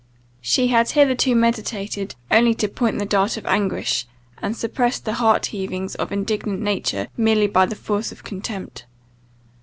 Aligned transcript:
She 0.41 0.69
had 0.69 0.89
hitherto 0.89 1.35
meditated 1.35 2.15
only 2.31 2.55
to 2.55 2.67
point 2.67 2.97
the 2.97 3.05
dart 3.05 3.37
of 3.37 3.45
anguish, 3.45 4.07
and 4.41 4.57
suppressed 4.57 5.05
the 5.05 5.13
heart 5.21 5.45
heavings 5.53 5.93
of 5.93 6.11
indignant 6.11 6.59
nature 6.61 7.07
merely 7.15 7.45
by 7.45 7.67
the 7.67 7.75
force 7.75 8.11
of 8.11 8.23
contempt. 8.23 8.85